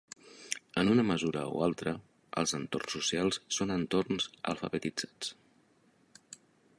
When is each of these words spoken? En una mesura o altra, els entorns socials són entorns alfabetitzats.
En 0.83 0.87
una 0.93 1.03
mesura 1.09 1.43
o 1.57 1.61
altra, 1.65 1.93
els 2.43 2.55
entorns 2.59 2.95
socials 2.97 3.39
són 3.59 3.75
entorns 3.77 4.29
alfabetitzats. 4.55 5.33